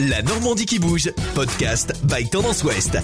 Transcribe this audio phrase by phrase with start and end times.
[0.00, 2.98] La Normandie qui bouge, podcast by Tendance Ouest.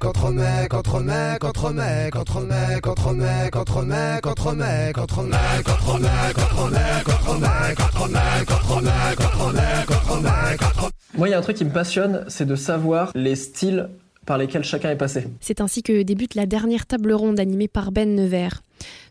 [0.00, 5.24] Contre mec, contre mec, contre mec, contre mec, contre mec, contre mec, contre mec, contre
[5.24, 10.58] mec, contre mec, contre mec, contre mec, contre mec, contre mec, contre mec, contre mec,
[10.60, 13.88] contre Moi, il y a un truc qui me passionne, c'est de savoir les styles
[14.26, 15.26] par lesquels chacun est passé.
[15.40, 18.62] C'est ainsi que débute la dernière table ronde animée par Ben Nevers.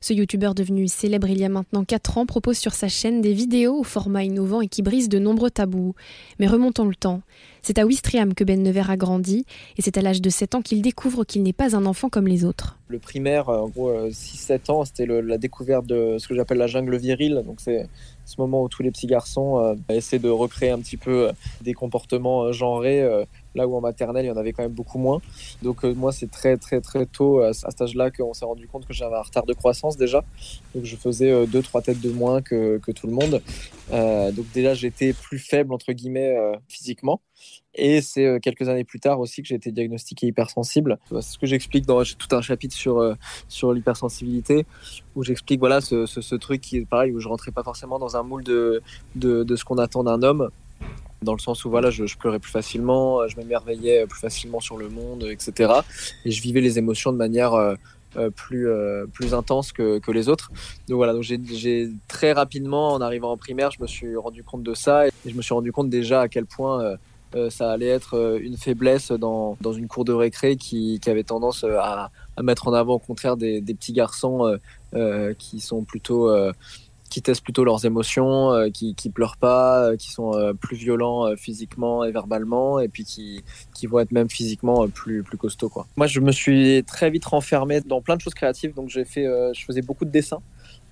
[0.02, 3.34] Ce youtubeur devenu célèbre il y a maintenant 4 ans propose sur sa chaîne des
[3.34, 5.94] vidéos au format innovant et qui brisent de nombreux tabous.
[6.40, 7.22] Mais remontons le temps.
[7.62, 9.46] C'est à Ouistreham que Ben Nevers a grandi
[9.78, 12.28] et c'est à l'âge de 7 ans qu'il découvre qu'il n'est pas un enfant comme
[12.28, 12.78] les autres.
[12.88, 16.96] Le primaire, en gros, 6-7 ans, c'était la découverte de ce que j'appelle la jungle
[16.96, 17.44] virile.
[17.46, 17.88] Donc c'est
[18.26, 21.32] ce moment où tous les petits garçons euh, essaient de recréer un petit peu
[21.62, 23.04] des comportements genrés
[23.56, 25.20] là où en maternelle il y en avait quand même beaucoup moins.
[25.64, 28.94] Donc moi c'est très très très tôt à cet âge-là qu'on s'est rendu compte que
[28.94, 30.24] j'avais un retard de croissance déjà.
[30.76, 33.42] Donc je faisais deux trois têtes de moins que, que tout le monde.
[33.92, 37.22] Euh, donc déjà j'étais plus faible entre guillemets euh, physiquement.
[37.74, 41.00] Et c'est euh, quelques années plus tard aussi que j'ai été diagnostiqué hypersensible.
[41.10, 43.16] C'est ce que j'explique dans tout un chapitre sur,
[43.48, 44.66] sur l'hypersensibilité,
[45.16, 48.18] où j'explique voilà, ce, ce, truc qui est pareil, où je rentrais pas forcément dans
[48.18, 48.82] un moule de,
[49.16, 50.50] de, ce qu'on attend d'un homme
[51.22, 54.90] dans le sens où voilà, je, pleurais plus facilement, je m'émerveillais plus facilement sur le
[54.90, 55.74] monde, etc.
[56.26, 57.76] Et je vivais les émotions de manière euh,
[58.36, 60.52] plus, euh, plus intense que, que, les autres.
[60.88, 64.64] Donc voilà, donc j'ai très rapidement, en arrivant en primaire, je me suis rendu compte
[64.64, 66.98] de ça et je me suis rendu compte déjà à quel point
[67.36, 71.24] euh, ça allait être une faiblesse dans, dans une cour de récré qui, qui avait
[71.24, 74.58] tendance à, à, mettre en avant au contraire des, des petits garçons
[75.38, 76.32] qui sont plutôt
[77.10, 80.78] qui testent plutôt leurs émotions, euh, qui, qui pleurent pas, euh, qui sont euh, plus
[80.78, 83.44] violents physiquement et verbalement, et puis qui,
[83.74, 85.70] qui vont être même physiquement plus, plus costauds.
[85.70, 85.88] Quoi.
[85.98, 89.26] Moi, je me suis très vite renfermé dans plein de choses créatives, donc j'ai fait,
[89.54, 90.42] je faisais beaucoup de dessins.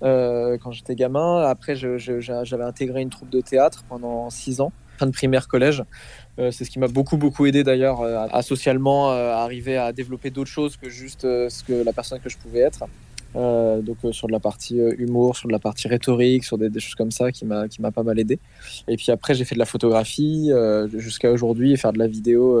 [0.00, 1.42] quand j'étais gamin.
[1.42, 5.84] Après, j'avais intégré une troupe de théâtre pendant six ans, fin de primaire collège.
[6.38, 10.76] c'est ce qui m'a beaucoup beaucoup aidé d'ailleurs à, socialement arriver à développer d'autres choses
[10.76, 12.84] que juste ce que la personne que je pouvais être.
[13.36, 16.56] Euh, donc euh, sur de la partie euh, humour, sur de la partie rhétorique, sur
[16.56, 18.38] des, choses comme ça qui m'a qui m'a pas mal aidé.
[18.88, 20.50] Et puis après j'ai fait de la photographie
[20.94, 22.58] jusqu'à aujourd'hui et faire de la vidéo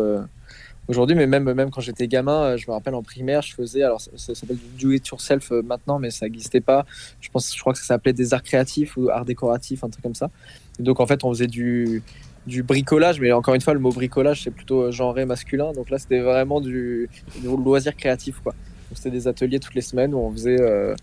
[0.88, 4.00] aujourd'hui, mais même même quand j'étais gamin, je me rappelle en primaire, je faisais alors
[4.00, 6.84] ça, s'appelle du do it yourself maintenant, mais ça n'existait pas.
[7.20, 10.02] Je pense, je crois que ça s'appelait des arts créatifs ou arts décoratifs, un truc
[10.02, 10.30] comme ça.
[10.78, 12.02] Donc en fait on faisait du
[12.46, 15.72] du bricolage, mais encore une fois, le mot bricolage, c'est plutôt genré masculin.
[15.72, 17.10] Donc là, c'était vraiment du,
[17.42, 18.54] du loisir créatif, quoi.
[18.94, 20.94] C'était des ateliers toutes les semaines où on faisait euh,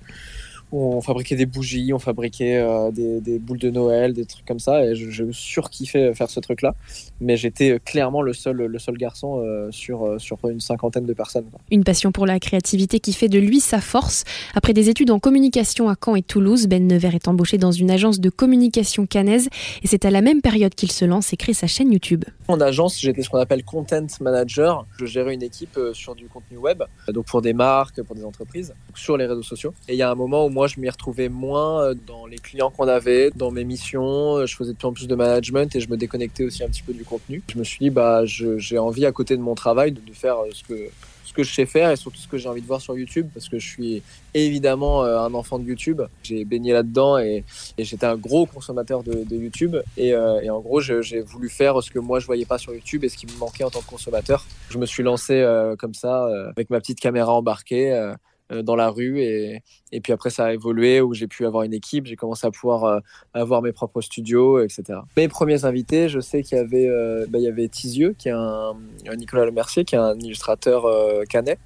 [0.75, 4.85] on fabriquait des bougies, on fabriquait euh, des, boules de Noël, des trucs comme ça.
[4.85, 6.75] Et je, surkiffais faire ce truc-là.
[7.21, 11.13] Mais j'étais euh, clairement le seul, le seul garçon euh, sur, sur une cinquantaine de
[11.13, 11.45] personnes.
[11.71, 14.23] Une passion pour la créativité qui fait de lui sa force.
[14.53, 17.91] Après des études en communication à Caen et Toulouse, Ben Nevers est embauché dans une
[17.91, 19.49] agence de communication canaise.
[19.83, 22.25] Et c'est à la même période qu'il se lance et crée sa chaîne YouTube.
[22.47, 24.85] En agence, j'étais ce qu'on appelle content manager.
[24.97, 28.73] Je gérais une équipe sur du contenu web, donc pour des marques, pour des entreprises,
[28.93, 29.73] sur les réseaux sociaux.
[29.87, 32.37] Et il y a un moment où moi, je m'y retrouvais moins euh, dans les
[32.37, 34.37] clients qu'on avait, dans mes missions.
[34.37, 36.67] Euh, je faisais de plus en plus de management et je me déconnectais aussi un
[36.67, 37.43] petit peu du contenu.
[37.51, 40.49] Je me suis dit, bah, j'ai envie à côté de mon travail de, faire euh,
[40.51, 43.27] ce que, je sais faire et surtout ce que j'ai envie de voir sur YouTube
[43.33, 44.01] parce que je suis
[44.33, 46.01] évidemment un enfant de YouTube.
[46.23, 47.43] J'ai baigné là-dedans et,
[47.77, 49.75] j'étais un gros consommateur de, YouTube.
[49.97, 53.09] Et, en gros, j'ai voulu faire ce que moi je voyais pas sur YouTube et
[53.09, 54.45] ce qui me manquait en tant que consommateur.
[54.69, 55.45] Je me suis lancé
[55.77, 58.13] comme ça avec ma petite caméra embarquée.
[58.51, 61.63] Euh, dans la rue et, et, puis après ça a évolué où j'ai pu avoir
[61.63, 63.00] une équipe, j'ai commencé à pouvoir euh,
[63.33, 65.00] avoir mes propres studios, etc.
[65.17, 68.75] Mes premiers invités, je sais qu'il y avait, euh, bah, avait Tizieux, qui est un,
[69.07, 70.85] un Nicolas Lemercier, qui est un illustrateur
[71.28, 71.57] canet,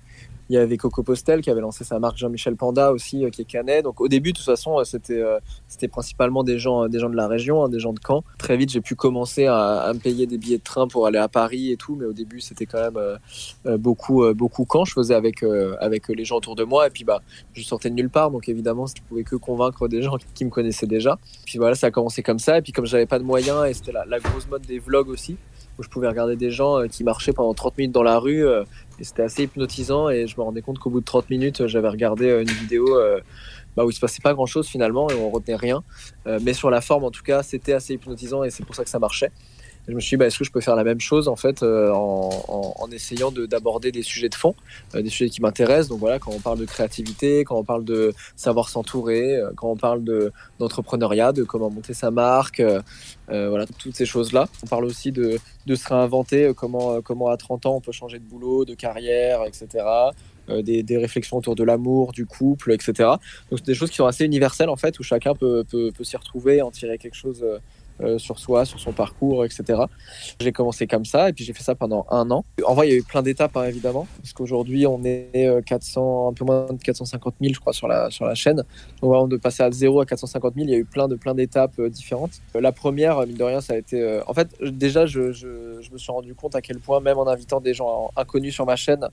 [0.49, 3.43] il y avait Coco Postel qui avait lancé sa marque Jean-Michel Panda aussi, euh, qui
[3.43, 3.83] est canet.
[3.83, 7.09] Donc au début, de toute façon, euh, c'était euh, c'était principalement des gens, des gens
[7.09, 8.23] de la région, hein, des gens de Caen.
[8.39, 11.27] Très vite, j'ai pu commencer à, me payer des billets de train pour aller à
[11.27, 14.85] Paris et tout, mais au début, c'était quand même beaucoup, beaucoup Caen.
[14.85, 15.43] Je faisais avec,
[15.79, 17.21] avec les gens autour de moi et puis bah,
[17.53, 20.49] je sortais de nulle part, donc évidemment, je pouvais que convaincre des gens qui me
[20.49, 21.17] connaissaient déjà.
[21.45, 22.57] Puis voilà, ça a commencé comme ça.
[22.57, 25.37] Et puis comme j'avais pas de moyens et c'était la grosse mode des vlogs aussi,
[25.79, 28.45] où je pouvais regarder des gens qui marchaient pendant 30 minutes dans la rue
[28.99, 31.87] et c'était assez hypnotisant et je me rendais compte qu'au bout de 30 minutes, j'avais
[31.87, 33.19] regardé euh, une vidéo euh,
[33.75, 35.83] bah, où il se passait pas grand chose finalement et on retenait rien.
[36.27, 38.83] Euh, mais sur la forme, en tout cas, c'était assez hypnotisant et c'est pour ça
[38.83, 39.31] que ça marchait
[39.89, 41.63] je me suis dit, bah, est-ce que je peux faire la même chose en fait
[41.63, 44.55] euh, en, en, en, essayant d'aborder des sujets de fond,
[44.95, 45.89] euh, des sujets qui m'intéressent.
[45.89, 49.69] Donc voilà, quand on parle de créativité, quand on parle de savoir s'entourer, euh, quand
[49.69, 50.03] on parle
[50.59, 52.61] d'entrepreneuriat, de, comment monter sa marque,
[53.27, 54.47] voilà, toutes ces choses-là.
[54.63, 58.19] On parle aussi de, de se réinventer, comment, comment à 30 ans on peut changer
[58.19, 59.85] de boulot, de carrière, etc.
[60.47, 62.91] Des, des, réflexions autour de l'amour, du couple, etc.
[63.49, 66.03] Donc c'est des choses qui sont assez universelles en fait, où chacun peut, peut, peut
[66.03, 67.45] s'y retrouver, en tirer quelque chose
[68.01, 69.81] euh, sur soi, sur son parcours, etc.
[70.39, 72.45] J'ai commencé comme ça et puis j'ai fait ça pendant un an.
[72.65, 76.27] En vrai, il y a eu plein d'étapes hein, évidemment, parce qu'aujourd'hui on est 400,
[76.27, 78.63] euh, un peu moins de 450 000 je crois sur la sur la chaîne.
[79.01, 81.15] Donc avant de passer à 0 à 450 000, il y a eu plein de
[81.15, 82.31] plein d'étapes euh, différentes.
[82.55, 84.21] la première, mine de rien, ça a été.
[84.25, 87.27] en fait, déjà, je, je, je, me suis rendu compte à quel point, même en
[87.27, 89.07] invitant des gens inconnus sur ma chaîne,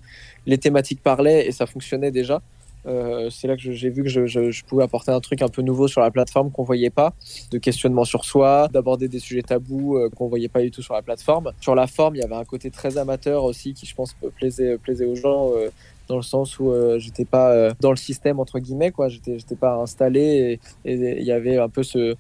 [0.47, 2.41] les thématiques parlaient et ça fonctionnait déjà.
[2.87, 5.89] Euh, c'est là que j'ai vu que je, pouvais apporter un truc un peu nouveau
[5.89, 7.15] sur la plateforme qu'on voyait pas,
[7.51, 10.95] de questionnement sur soi, d'aborder des sujets tabous euh, qu'on voyait pas du tout sur
[10.95, 11.53] la plateforme.
[11.61, 14.79] Sur la forme, il y avait un côté très amateur aussi qui, je pense, plaisait,
[14.79, 15.51] plaisait aux gens.
[15.55, 15.71] Euh,
[16.09, 19.75] dans le sens où j'étais pas dans le système entre guillemets quoi j'étais j'étais pas
[19.75, 22.15] installé et il y avait un peu ce,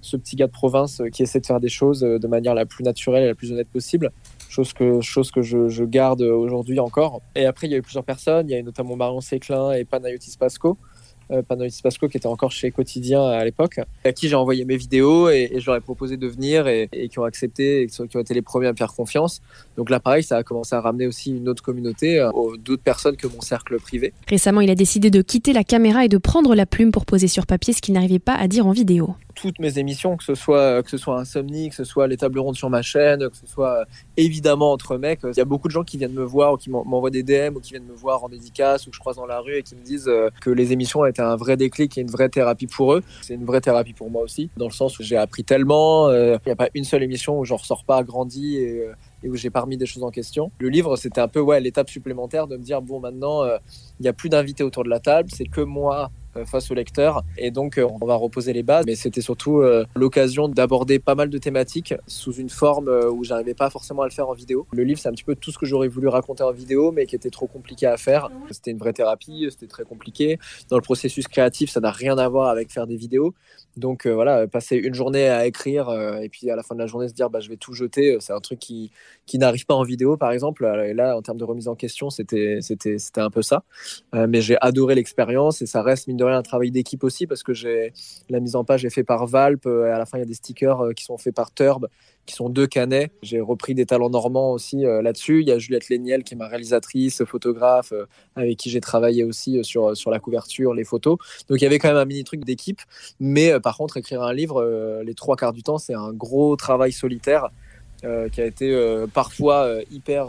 [0.00, 2.82] ce petit gars de province qui essaie de faire des choses de manière la plus
[2.82, 4.10] naturelle et la plus honnête possible
[4.52, 5.00] chose que,
[5.42, 7.20] je, garde aujourd'hui encore.
[7.34, 9.72] Et après, il y a eu plusieurs personnes, il y a eu notamment Marion Séclin
[9.72, 10.78] et Panayotis Pasco.
[11.30, 14.76] Euh, Panayotis Pasco qui était encore chez Quotidien à l'époque, à qui j'ai envoyé mes
[14.76, 18.20] vidéos et, je leur ai proposé de venir et, qui ont accepté et qui ont
[18.20, 19.40] été les premiers à me faire confiance.
[19.76, 23.16] Donc là, pareil, ça a commencé à ramener aussi une autre communauté, euh, d'autres personnes
[23.16, 24.12] que mon cercle privé.
[24.28, 27.28] Récemment, il a décidé de quitter la caméra et de prendre la plume pour poser
[27.28, 30.34] sur papier ce qu'il n'arrivait pas à dire en vidéo toutes mes émissions, que ce
[30.34, 33.36] soit que ce soit Insomnie, que ce soit les tables rondes sur ma chaîne, que
[33.36, 33.84] ce soit euh,
[34.16, 35.20] évidemment entre mecs.
[35.24, 37.56] Il y a beaucoup de gens qui viennent me voir ou qui m'envoient des DM
[37.56, 39.62] ou qui viennent me voir en dédicace ou que je croise dans la rue et
[39.62, 42.28] qui me disent euh, que les émissions ont été un vrai déclic et une vraie
[42.28, 43.02] thérapie pour eux.
[43.22, 46.08] C'est une vraie thérapie pour moi aussi, dans le sens où j'ai appris tellement.
[46.08, 48.88] Euh, il n'y a pas une seule émission où je ressors pas grandi et
[49.24, 50.50] où j'ai pas remis des choses en question.
[50.58, 53.44] Le livre, c'était un peu ouais l'étape supplémentaire de me dire bon maintenant
[54.02, 56.74] il n'y a plus d'invités autour de la table, c'est que moi euh, face au
[56.74, 57.22] lecteur.
[57.36, 58.84] Et donc, euh, on va reposer les bases.
[58.86, 63.54] Mais c'était surtout euh, l'occasion d'aborder pas mal de thématiques sous une forme où j'arrivais
[63.54, 64.66] pas forcément à le faire en vidéo.
[64.72, 67.06] Le livre, c'est un petit peu tout ce que j'aurais voulu raconter en vidéo, mais
[67.06, 68.30] qui était trop compliqué à faire.
[68.50, 70.38] C'était une vraie thérapie, c'était très compliqué.
[70.68, 73.34] Dans le processus créatif, ça n'a rien à voir avec faire des vidéos.
[73.76, 75.90] Donc voilà, passer une journée à écrire
[76.20, 78.18] et puis à la fin de la journée se dire bah, je vais tout jeter,
[78.20, 78.90] c'est un truc qui,
[79.24, 80.70] qui n'arrive pas en vidéo par exemple.
[80.86, 82.58] Et là, en termes de remise en question, c'était
[83.16, 83.64] un peu ça.
[84.12, 87.92] mais j'ai adoré l'expérience et ça reste mine un travail d'équipe aussi parce que j'ai
[88.28, 89.66] la mise en page est faite par Valp.
[89.66, 91.52] Euh, et à la fin, il y a des stickers euh, qui sont faits par
[91.52, 91.88] Turb,
[92.26, 93.10] qui sont deux canets.
[93.22, 95.40] J'ai repris des talents normands aussi euh, là-dessus.
[95.40, 97.92] Il y a Juliette Léniel qui est ma réalisatrice, photographe,
[98.36, 101.18] avec qui j'ai travaillé aussi sur, sur la couverture, les photos.
[101.48, 102.80] Donc il y avait quand même un mini truc d'équipe.
[103.20, 106.92] Mais par contre, écrire un livre, les trois quarts du temps, c'est un gros travail
[106.92, 107.50] solitaire.
[108.32, 108.68] qui a été
[109.14, 110.26] parfois hyper,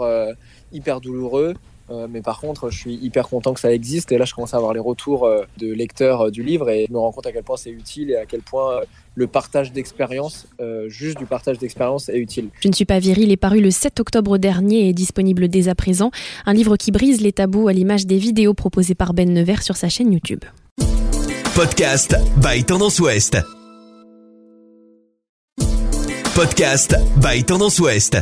[0.71, 1.55] hyper douloureux,
[1.93, 4.11] euh, mais par contre, je suis hyper content que ça existe.
[4.11, 6.85] Et là, je commence à avoir les retours euh, de lecteurs euh, du livre et
[6.87, 8.81] je me rends compte à quel point c'est utile et à quel point
[9.15, 10.47] le partage d'expérience,
[10.87, 12.49] juste du partage d'expérience, est utile.
[12.59, 15.67] Je ne suis pas viril est paru le 7 octobre dernier et est disponible dès
[15.67, 16.09] à présent.
[16.47, 19.75] Un livre qui brise les tabous à l'image des vidéos proposées par Ben Nevers sur
[19.75, 20.43] sa chaîne YouTube.
[21.55, 23.37] Podcast by Tendance Ouest.
[26.33, 28.17] Podcast by Tendance Ouest.